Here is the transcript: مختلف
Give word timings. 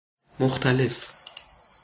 مختلف 0.39 1.07